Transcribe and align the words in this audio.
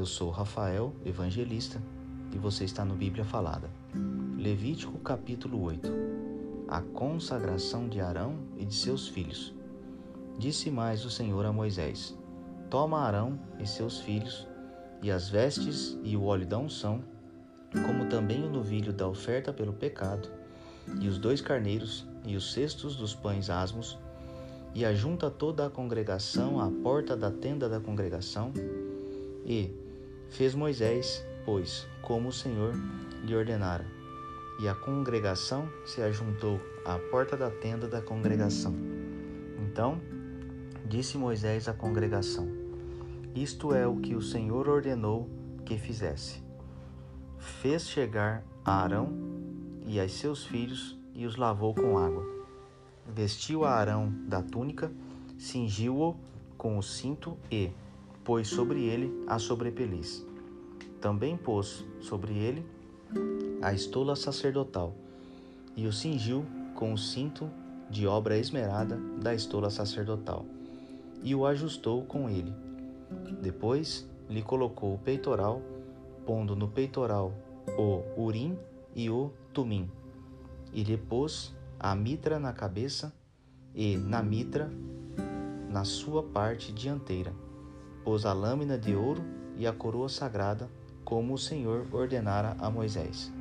Eu 0.00 0.06
sou 0.06 0.30
Rafael, 0.30 0.94
evangelista, 1.04 1.78
e 2.32 2.38
você 2.38 2.64
está 2.64 2.86
no 2.86 2.94
Bíblia 2.94 3.22
Falada. 3.22 3.68
Levítico 4.34 4.98
capítulo 5.00 5.62
8 5.62 5.92
A 6.66 6.80
consagração 6.80 7.86
de 7.86 8.00
Arão 8.00 8.38
e 8.56 8.64
de 8.64 8.74
seus 8.74 9.08
filhos. 9.08 9.54
Disse 10.38 10.70
mais 10.70 11.04
o 11.04 11.10
Senhor 11.10 11.44
a 11.44 11.52
Moisés: 11.52 12.16
Toma 12.70 13.00
Arão 13.00 13.38
e 13.58 13.66
seus 13.66 14.00
filhos, 14.00 14.48
e 15.02 15.10
as 15.10 15.28
vestes 15.28 15.98
e 16.02 16.16
o 16.16 16.24
óleo 16.24 16.46
da 16.46 16.56
unção, 16.56 17.04
como 17.86 18.06
também 18.06 18.42
o 18.42 18.50
novilho 18.50 18.94
da 18.94 19.06
oferta 19.06 19.52
pelo 19.52 19.74
pecado, 19.74 20.30
e 20.98 21.08
os 21.08 21.18
dois 21.18 21.42
carneiros, 21.42 22.06
e 22.24 22.36
os 22.36 22.54
cestos 22.54 22.96
dos 22.96 23.14
pães 23.14 23.50
asmos, 23.50 23.98
e 24.74 24.82
ajunta 24.82 25.30
toda 25.30 25.66
a 25.66 25.70
congregação 25.70 26.58
à 26.58 26.70
porta 26.70 27.14
da 27.14 27.30
tenda 27.30 27.68
da 27.68 27.78
congregação, 27.78 28.50
e 29.44 29.89
fez 30.30 30.54
Moisés, 30.54 31.24
pois, 31.44 31.86
como 32.02 32.28
o 32.28 32.32
Senhor 32.32 32.74
lhe 33.24 33.34
ordenara. 33.34 33.84
E 34.60 34.68
a 34.68 34.74
congregação 34.74 35.68
se 35.86 36.02
ajuntou 36.02 36.60
à 36.84 36.98
porta 37.10 37.36
da 37.36 37.50
tenda 37.50 37.88
da 37.88 38.00
congregação. 38.00 38.74
Então 39.58 40.00
disse 40.86 41.16
Moisés 41.16 41.68
à 41.68 41.72
congregação: 41.72 42.48
Isto 43.34 43.74
é 43.74 43.86
o 43.86 43.96
que 43.96 44.14
o 44.14 44.22
Senhor 44.22 44.68
ordenou 44.68 45.28
que 45.64 45.78
fizesse. 45.78 46.42
Fez 47.38 47.88
chegar 47.88 48.44
a 48.64 48.82
Arão 48.82 49.08
e 49.86 49.98
a 49.98 50.08
seus 50.08 50.44
filhos 50.44 50.98
e 51.14 51.24
os 51.24 51.36
lavou 51.36 51.74
com 51.74 51.98
água. 51.98 52.24
Vestiu 53.06 53.64
a 53.64 53.72
Arão 53.72 54.12
da 54.26 54.42
túnica, 54.42 54.92
cingiu-o 55.38 56.16
com 56.58 56.76
o 56.76 56.82
cinto 56.82 57.38
e, 57.50 57.70
pôs 58.24 58.48
sobre 58.48 58.84
ele 58.84 59.24
a 59.26 59.38
sobrepeliz. 59.38 60.24
Também 61.00 61.36
pôs 61.36 61.84
sobre 62.00 62.34
ele 62.34 62.64
a 63.62 63.72
estola 63.72 64.14
sacerdotal 64.14 64.94
e 65.76 65.86
o 65.86 65.92
cingiu 65.92 66.44
com 66.74 66.92
o 66.92 66.98
cinto 66.98 67.50
de 67.88 68.06
obra 68.06 68.38
esmerada 68.38 68.96
da 69.20 69.34
estola 69.34 69.70
sacerdotal 69.70 70.44
e 71.22 71.34
o 71.34 71.46
ajustou 71.46 72.04
com 72.04 72.28
ele. 72.28 72.52
Depois 73.40 74.08
lhe 74.28 74.42
colocou 74.42 74.94
o 74.94 74.98
peitoral, 74.98 75.60
pondo 76.24 76.54
no 76.54 76.68
peitoral 76.68 77.32
o 77.78 78.02
urim 78.20 78.56
e 78.94 79.10
o 79.10 79.32
tumim, 79.52 79.90
e 80.72 80.82
lhe 80.82 80.96
pôs 80.96 81.54
a 81.78 81.94
mitra 81.94 82.38
na 82.38 82.52
cabeça 82.52 83.12
e 83.74 83.96
na 83.96 84.22
mitra 84.22 84.70
na 85.68 85.84
sua 85.84 86.22
parte 86.22 86.72
dianteira 86.72 87.32
pôs 88.04 88.24
a 88.24 88.32
lâmina 88.32 88.78
de 88.78 88.94
ouro 88.94 89.22
e 89.56 89.66
a 89.66 89.72
coroa 89.72 90.08
sagrada, 90.08 90.68
como 91.04 91.34
o 91.34 91.38
Senhor 91.38 91.86
ordenara 91.92 92.56
a 92.58 92.70
Moisés. 92.70 93.32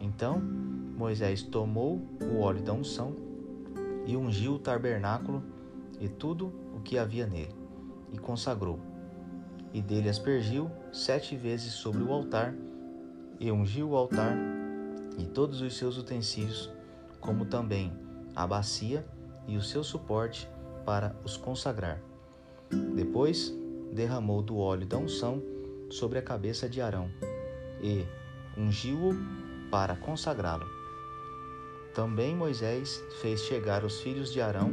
Então 0.00 0.40
Moisés 0.96 1.42
tomou 1.42 2.00
o 2.22 2.40
óleo 2.40 2.62
da 2.62 2.72
unção 2.72 3.14
e 4.06 4.16
ungiu 4.16 4.54
o 4.54 4.58
tabernáculo 4.58 5.42
e 6.00 6.08
tudo 6.08 6.52
o 6.74 6.80
que 6.80 6.98
havia 6.98 7.26
nele, 7.26 7.54
e 8.12 8.18
consagrou. 8.18 8.78
E 9.72 9.80
dele 9.80 10.08
aspergiu 10.08 10.70
sete 10.92 11.36
vezes 11.36 11.72
sobre 11.72 12.02
o 12.02 12.12
altar, 12.12 12.54
e 13.40 13.50
ungiu 13.50 13.90
o 13.90 13.96
altar 13.96 14.36
e 15.18 15.24
todos 15.24 15.60
os 15.60 15.76
seus 15.76 15.96
utensílios, 15.96 16.70
como 17.20 17.44
também 17.44 17.92
a 18.34 18.46
bacia 18.46 19.04
e 19.46 19.56
o 19.56 19.62
seu 19.62 19.82
suporte 19.82 20.48
para 20.84 21.14
os 21.24 21.36
consagrar. 21.36 22.00
Depois 22.94 23.54
derramou 23.94 24.42
do 24.42 24.58
óleo 24.58 24.84
da 24.84 24.98
unção 24.98 25.40
sobre 25.88 26.18
a 26.18 26.22
cabeça 26.22 26.68
de 26.68 26.80
Arão 26.80 27.08
e 27.80 28.04
ungiu-o 28.58 29.14
para 29.70 29.94
consagrá-lo. 29.94 30.66
Também 31.94 32.34
Moisés 32.34 33.00
fez 33.22 33.40
chegar 33.42 33.84
os 33.84 34.00
filhos 34.00 34.32
de 34.32 34.40
Arão 34.40 34.70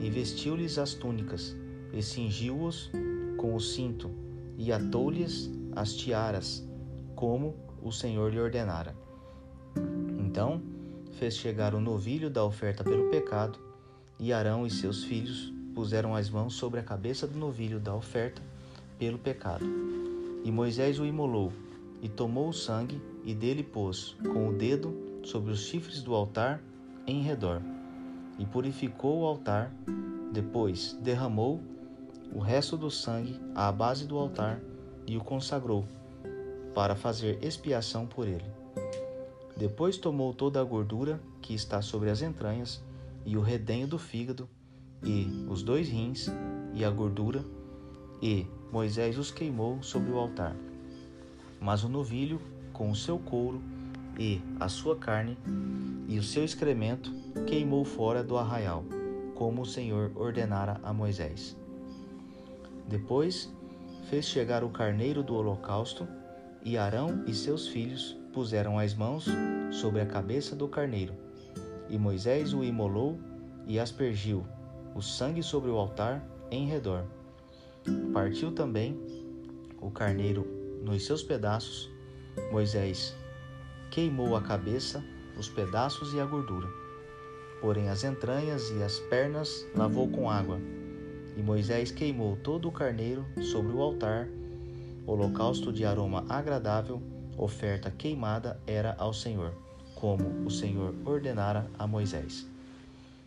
e 0.00 0.10
vestiu-lhes 0.10 0.78
as 0.78 0.94
túnicas 0.94 1.56
e 1.92 2.02
cingiu-os 2.02 2.90
com 3.36 3.54
o 3.54 3.60
cinto 3.60 4.10
e 4.58 4.72
atou-lhes 4.72 5.50
as 5.76 5.92
tiaras, 5.92 6.66
como 7.14 7.54
o 7.82 7.92
Senhor 7.92 8.32
lhe 8.32 8.40
ordenara. 8.40 8.96
Então 10.18 10.60
fez 11.12 11.36
chegar 11.36 11.74
o 11.74 11.80
novilho 11.80 12.28
da 12.28 12.44
oferta 12.44 12.82
pelo 12.82 13.10
pecado, 13.10 13.58
e 14.18 14.32
Arão 14.32 14.66
e 14.66 14.70
seus 14.70 15.04
filhos 15.04 15.52
puseram 15.74 16.14
as 16.14 16.30
mãos 16.30 16.54
sobre 16.54 16.80
a 16.80 16.82
cabeça 16.82 17.26
do 17.26 17.38
novilho 17.38 17.78
da 17.78 17.94
oferta 17.94 18.42
pelo 18.98 19.18
pecado. 19.18 19.64
E 20.44 20.50
Moisés 20.50 20.98
o 20.98 21.04
imolou, 21.04 21.52
e 22.00 22.08
tomou 22.08 22.48
o 22.48 22.52
sangue, 22.52 23.00
e 23.24 23.34
dele 23.34 23.62
pôs 23.62 24.16
com 24.32 24.48
o 24.48 24.52
dedo 24.52 25.20
sobre 25.24 25.50
os 25.50 25.60
chifres 25.60 26.02
do 26.02 26.14
altar 26.14 26.62
em 27.06 27.22
redor, 27.22 27.60
e 28.38 28.46
purificou 28.46 29.20
o 29.20 29.26
altar. 29.26 29.72
Depois 30.32 30.96
derramou 31.02 31.60
o 32.32 32.38
resto 32.38 32.76
do 32.76 32.90
sangue 32.90 33.40
à 33.54 33.70
base 33.72 34.06
do 34.06 34.18
altar 34.18 34.60
e 35.06 35.16
o 35.16 35.20
consagrou, 35.20 35.84
para 36.74 36.94
fazer 36.94 37.38
expiação 37.42 38.06
por 38.06 38.26
ele. 38.26 38.44
Depois 39.56 39.96
tomou 39.96 40.34
toda 40.34 40.60
a 40.60 40.64
gordura 40.64 41.20
que 41.40 41.54
está 41.54 41.80
sobre 41.80 42.10
as 42.10 42.20
entranhas, 42.20 42.82
e 43.24 43.36
o 43.36 43.40
redenho 43.40 43.88
do 43.88 43.98
fígado, 43.98 44.48
e 45.02 45.46
os 45.48 45.62
dois 45.62 45.88
rins, 45.88 46.28
e 46.74 46.84
a 46.84 46.90
gordura, 46.90 47.44
e 48.20 48.46
Moisés 48.72 49.18
os 49.18 49.30
queimou 49.30 49.82
sobre 49.82 50.10
o 50.10 50.18
altar. 50.18 50.56
Mas 51.60 51.84
o 51.84 51.88
novilho, 51.88 52.40
com 52.72 52.90
o 52.90 52.96
seu 52.96 53.18
couro 53.18 53.62
e 54.18 54.40
a 54.60 54.68
sua 54.68 54.96
carne 54.96 55.36
e 56.08 56.18
o 56.18 56.22
seu 56.22 56.44
excremento, 56.44 57.12
queimou 57.46 57.84
fora 57.84 58.22
do 58.22 58.36
arraial, 58.36 58.84
como 59.34 59.62
o 59.62 59.66
Senhor 59.66 60.12
ordenara 60.14 60.80
a 60.82 60.92
Moisés. 60.92 61.56
Depois 62.88 63.52
fez 64.08 64.26
chegar 64.26 64.62
o 64.62 64.70
carneiro 64.70 65.22
do 65.22 65.34
holocausto, 65.34 66.06
e 66.64 66.76
Arão 66.76 67.24
e 67.26 67.34
seus 67.34 67.68
filhos 67.68 68.16
puseram 68.32 68.78
as 68.78 68.94
mãos 68.94 69.26
sobre 69.70 70.00
a 70.00 70.06
cabeça 70.06 70.56
do 70.56 70.68
carneiro. 70.68 71.14
E 71.88 71.96
Moisés 71.96 72.52
o 72.52 72.64
imolou 72.64 73.18
e 73.66 73.78
aspergiu 73.78 74.44
o 74.94 75.00
sangue 75.00 75.42
sobre 75.42 75.70
o 75.70 75.76
altar 75.76 76.24
em 76.50 76.66
redor. 76.66 77.04
Partiu 78.12 78.52
também 78.52 78.98
o 79.80 79.90
carneiro 79.90 80.46
nos 80.82 81.04
seus 81.04 81.22
pedaços. 81.22 81.90
Moisés 82.50 83.14
queimou 83.90 84.36
a 84.36 84.42
cabeça, 84.42 85.02
os 85.38 85.48
pedaços 85.48 86.14
e 86.14 86.20
a 86.20 86.24
gordura. 86.24 86.68
Porém, 87.60 87.88
as 87.88 88.04
entranhas 88.04 88.70
e 88.70 88.82
as 88.82 88.98
pernas 88.98 89.66
lavou 89.74 90.08
com 90.08 90.30
água. 90.30 90.58
E 91.36 91.42
Moisés 91.42 91.90
queimou 91.90 92.36
todo 92.36 92.68
o 92.68 92.72
carneiro 92.72 93.24
sobre 93.40 93.72
o 93.72 93.80
altar. 93.80 94.28
Holocausto 95.06 95.72
de 95.72 95.84
aroma 95.84 96.24
agradável, 96.28 97.02
oferta 97.36 97.90
queimada 97.90 98.60
era 98.66 98.94
ao 98.98 99.12
Senhor, 99.12 99.52
como 99.94 100.44
o 100.44 100.50
Senhor 100.50 100.94
ordenara 101.04 101.70
a 101.78 101.86
Moisés. 101.86 102.46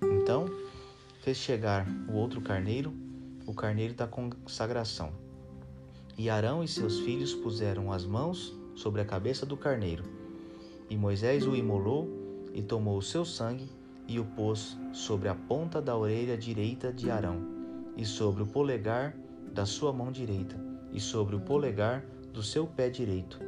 Então 0.02 0.50
fez 1.22 1.38
chegar 1.38 1.88
o 2.10 2.14
outro 2.14 2.42
carneiro 2.42 2.94
o 3.50 3.54
carneiro 3.54 3.96
da 3.96 4.06
consagração. 4.06 5.12
E 6.16 6.30
Arão 6.30 6.64
e 6.64 6.68
seus 6.68 7.00
filhos 7.00 7.34
puseram 7.34 7.92
as 7.92 8.06
mãos 8.06 8.56
sobre 8.76 9.02
a 9.02 9.06
cabeça 9.06 9.44
do 9.44 9.58
carneiro. 9.58 10.04
E 10.88 10.96
Moisés 10.96 11.48
o 11.48 11.56
imolou 11.56 12.08
e 12.54 12.62
tomou 12.62 12.96
o 12.96 13.02
seu 13.02 13.26
sangue 13.26 13.68
e 14.08 14.20
o 14.20 14.26
pôs 14.26 14.78
sobre 14.94 15.30
a 15.30 15.34
ponta 15.34 15.82
da 15.82 15.98
orelha 15.98 16.38
direita 16.38 16.94
de 16.94 17.10
Arão, 17.10 17.42
e 17.98 18.06
sobre 18.06 18.44
o 18.44 18.46
polegar 18.46 19.16
da 19.52 19.66
sua 19.66 19.92
mão 19.92 20.12
direita, 20.12 20.56
e 20.94 21.00
sobre 21.00 21.36
o 21.36 21.40
polegar 21.40 22.06
do 22.32 22.44
seu 22.44 22.68
pé 22.68 22.88
direito. 22.88 23.40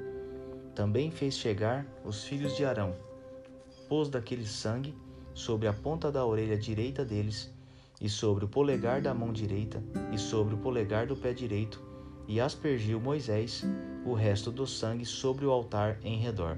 Também 0.73 1.11
fez 1.11 1.35
chegar 1.35 1.85
os 2.03 2.23
filhos 2.23 2.57
de 2.57 2.65
Arão, 2.65 2.95
pôs 3.87 4.09
daquele 4.09 4.47
sangue 4.47 4.95
sobre 5.35 5.67
a 5.67 5.73
ponta 5.73 6.11
da 6.11 6.25
orelha 6.25 6.57
direita 6.57 7.05
deles 7.05 7.53
e 8.01 8.09
sobre 8.09 8.43
o 8.43 8.47
polegar 8.47 8.99
da 8.99 9.13
mão 9.13 9.31
direita 9.31 9.81
e 10.11 10.17
sobre 10.17 10.55
o 10.55 10.57
polegar 10.57 11.05
do 11.05 11.15
pé 11.15 11.33
direito, 11.33 11.79
e 12.27 12.41
aspergiu 12.41 12.99
Moisés 12.99 13.63
o 14.03 14.13
resto 14.13 14.51
do 14.51 14.65
sangue 14.65 15.05
sobre 15.05 15.45
o 15.45 15.51
altar 15.51 15.99
em 16.03 16.17
redor. 16.17 16.57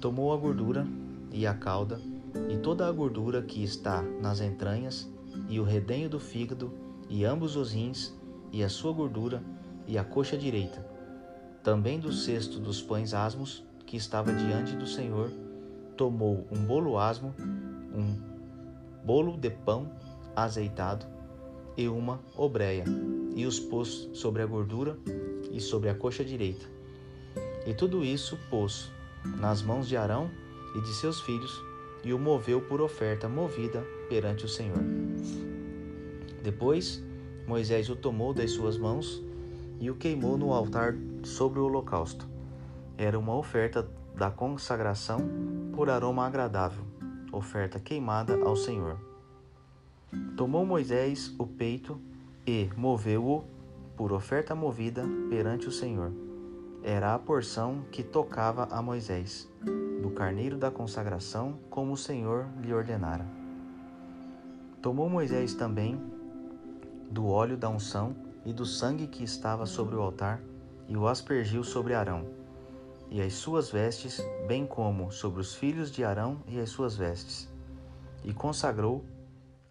Tomou 0.00 0.32
a 0.32 0.36
gordura 0.36 0.86
e 1.30 1.46
a 1.46 1.54
cauda, 1.54 2.00
e 2.50 2.56
toda 2.58 2.86
a 2.86 2.92
gordura 2.92 3.40
que 3.40 3.62
está 3.62 4.02
nas 4.02 4.40
entranhas, 4.40 5.08
e 5.48 5.58
o 5.58 5.64
redenho 5.64 6.10
do 6.10 6.20
fígado, 6.20 6.70
e 7.08 7.24
ambos 7.24 7.56
os 7.56 7.72
rins, 7.72 8.12
e 8.52 8.62
a 8.62 8.68
sua 8.68 8.92
gordura, 8.92 9.42
e 9.86 9.96
a 9.96 10.04
coxa 10.04 10.36
direita. 10.36 10.84
Também 11.62 11.98
do 11.98 12.12
cesto 12.12 12.58
dos 12.58 12.82
pães 12.82 13.14
asmos, 13.14 13.64
que 13.86 13.96
estava 13.96 14.32
diante 14.32 14.74
do 14.74 14.86
Senhor, 14.86 15.30
tomou 15.96 16.46
um 16.50 16.64
bolo 16.64 16.98
asmo, 16.98 17.34
um 17.94 18.31
bolo 19.04 19.36
de 19.36 19.50
pão 19.50 19.90
azeitado 20.34 21.06
e 21.76 21.88
uma 21.88 22.20
obreia, 22.36 22.84
e 23.34 23.46
os 23.46 23.58
pôs 23.58 24.08
sobre 24.12 24.42
a 24.42 24.46
gordura 24.46 24.98
e 25.50 25.60
sobre 25.60 25.88
a 25.88 25.94
coxa 25.94 26.24
direita. 26.24 26.66
E 27.66 27.74
tudo 27.74 28.04
isso 28.04 28.38
pôs 28.50 28.90
nas 29.38 29.62
mãos 29.62 29.88
de 29.88 29.96
Arão 29.96 30.30
e 30.76 30.80
de 30.80 30.94
seus 30.94 31.20
filhos, 31.20 31.62
e 32.04 32.12
o 32.12 32.18
moveu 32.18 32.60
por 32.60 32.80
oferta 32.80 33.28
movida 33.28 33.84
perante 34.08 34.44
o 34.44 34.48
Senhor. 34.48 34.82
Depois, 36.42 37.02
Moisés 37.46 37.88
o 37.88 37.96
tomou 37.96 38.34
das 38.34 38.50
suas 38.50 38.76
mãos 38.76 39.22
e 39.78 39.90
o 39.90 39.94
queimou 39.94 40.36
no 40.36 40.52
altar 40.52 40.96
sobre 41.22 41.60
o 41.60 41.64
holocausto. 41.64 42.28
Era 42.98 43.18
uma 43.18 43.36
oferta 43.36 43.88
da 44.16 44.30
consagração 44.30 45.20
por 45.72 45.88
aroma 45.88 46.26
agradável, 46.26 46.84
oferta 47.32 47.80
queimada 47.80 48.36
ao 48.44 48.54
Senhor. 48.54 48.98
Tomou 50.36 50.66
Moisés 50.66 51.34
o 51.38 51.46
peito 51.46 51.98
e 52.46 52.68
moveu-o 52.76 53.44
por 53.96 54.12
oferta 54.12 54.54
movida 54.54 55.04
perante 55.30 55.66
o 55.66 55.72
Senhor. 55.72 56.12
Era 56.82 57.14
a 57.14 57.18
porção 57.18 57.84
que 57.90 58.02
tocava 58.02 58.64
a 58.70 58.82
Moisés, 58.82 59.48
do 60.02 60.10
carneiro 60.10 60.58
da 60.58 60.70
consagração, 60.70 61.58
como 61.70 61.92
o 61.92 61.96
Senhor 61.96 62.46
lhe 62.60 62.74
ordenara. 62.74 63.24
Tomou 64.82 65.08
Moisés 65.08 65.54
também 65.54 66.00
do 67.10 67.26
óleo 67.26 67.56
da 67.56 67.68
unção 67.68 68.14
e 68.44 68.52
do 68.52 68.66
sangue 68.66 69.06
que 69.06 69.22
estava 69.22 69.64
sobre 69.64 69.94
o 69.94 70.00
altar 70.00 70.40
e 70.88 70.96
o 70.96 71.06
aspergiu 71.06 71.62
sobre 71.62 71.94
Arão 71.94 72.41
e 73.12 73.20
as 73.20 73.34
suas 73.34 73.70
vestes, 73.70 74.24
bem 74.48 74.66
como 74.66 75.12
sobre 75.12 75.42
os 75.42 75.54
filhos 75.54 75.92
de 75.92 76.02
Arão 76.02 76.38
e 76.48 76.58
as 76.58 76.70
suas 76.70 76.96
vestes. 76.96 77.46
E 78.24 78.32
consagrou 78.32 79.04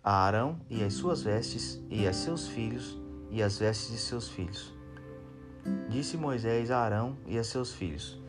a 0.03 0.13
Arão 0.13 0.59
e 0.69 0.83
as 0.83 0.93
suas 0.93 1.23
vestes, 1.23 1.81
e 1.89 2.07
a 2.07 2.13
seus 2.13 2.47
filhos 2.47 2.99
e 3.31 3.41
as 3.41 3.57
vestes 3.57 3.89
de 3.89 3.97
seus 3.97 4.29
filhos. 4.29 4.71
Disse 5.89 6.17
Moisés 6.17 6.69
a 6.69 6.77
Arão 6.77 7.17
e 7.25 7.35
a 7.39 7.43
seus 7.43 7.73
filhos: 7.73 8.21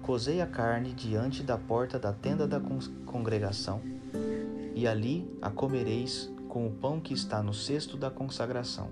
Cozei 0.00 0.40
a 0.40 0.46
carne 0.46 0.94
diante 0.94 1.42
da 1.42 1.58
porta 1.58 1.98
da 1.98 2.14
tenda 2.14 2.48
da 2.48 2.58
congregação, 3.04 3.82
e 4.74 4.88
ali 4.88 5.30
a 5.42 5.50
comereis 5.50 6.32
com 6.48 6.66
o 6.66 6.70
pão 6.70 7.00
que 7.00 7.12
está 7.12 7.42
no 7.42 7.52
cesto 7.52 7.98
da 7.98 8.10
consagração, 8.10 8.88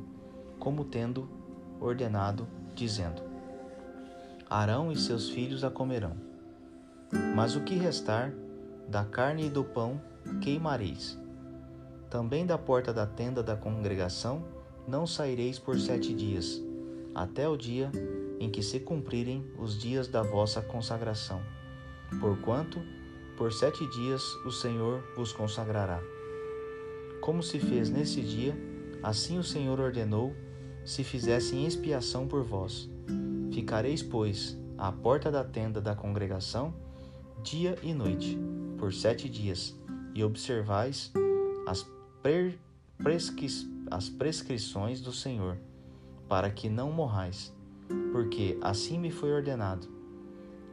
como 0.59 0.85
tendo 0.85 1.27
ordenado, 1.81 2.47
dizendo: 2.75 3.36
Arão 4.49 4.93
e 4.93 4.97
seus 4.97 5.29
filhos 5.29 5.65
a 5.65 5.71
comerão. 5.71 6.13
Mas 7.35 7.57
o 7.57 7.63
que 7.63 7.75
restar, 7.75 8.33
da 8.89 9.05
carne 9.05 9.47
e 9.47 9.51
do 9.51 9.65
pão 9.65 10.01
queimareis. 10.41 11.19
Também 12.09 12.47
da 12.47 12.57
porta 12.57 12.93
da 12.93 13.05
tenda 13.05 13.43
da 13.43 13.57
congregação 13.57 14.45
não 14.87 15.05
saireis 15.05 15.59
por 15.59 15.77
sete 15.81 16.15
dias, 16.15 16.63
até 17.13 17.49
o 17.49 17.57
dia 17.57 17.91
em 18.39 18.49
que 18.49 18.63
se 18.63 18.79
cumprirem 18.79 19.45
os 19.59 19.77
dias 19.77 20.07
da 20.07 20.23
vossa 20.23 20.63
consagração. 20.63 21.41
Porquanto, 22.21 22.81
por 23.37 23.53
sete 23.53 23.85
dias 23.91 24.23
o 24.45 24.53
Senhor 24.53 25.03
vos 25.17 25.33
consagrará. 25.33 26.01
Como 27.21 27.43
se 27.43 27.59
fez 27.59 27.91
nesse 27.91 28.23
dia, 28.23 28.57
assim 29.03 29.41
o 29.41 29.45
Senhor 29.45 29.81
ordenou, 29.81 30.33
se 30.85 31.03
fizessem 31.03 31.67
expiação 31.67 32.29
por 32.29 32.45
vós. 32.45 32.89
Ficareis, 33.53 34.03
pois, 34.03 34.59
à 34.77 34.93
porta 34.93 35.31
da 35.31 35.45
tenda 35.45 35.81
da 35.81 35.95
congregação, 35.95 36.75
dia 37.43 37.77
e 37.83 37.93
noite, 37.95 38.39
por 38.79 38.93
sete 38.93 39.29
dias, 39.29 39.75
e 40.15 40.23
observais 40.25 41.13
as, 41.67 41.87
pre 42.23 42.59
prescri 42.99 43.49
as 43.91 44.09
prescrições 44.09 45.01
do 45.01 45.13
Senhor, 45.13 45.59
para 46.29 46.51
que 46.51 46.69
não 46.69 46.91
morrais, 46.91 47.55
porque 48.13 48.59
assim 48.61 48.99
me 48.99 49.11
foi 49.11 49.33
ordenado. 49.33 49.87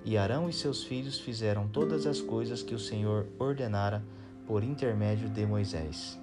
E 0.04 0.18
Arão 0.18 0.50
e 0.50 0.54
seus 0.54 0.84
filhos 0.84 1.20
fizeram 1.20 1.68
todas 1.68 2.06
as 2.06 2.20
coisas 2.20 2.64
que 2.64 2.76
o 2.76 2.80
Senhor 2.80 3.28
ordenara 3.40 4.04
por 4.46 4.64
intermédio 4.64 5.30
de 5.30 5.46
Moisés. 5.46 6.20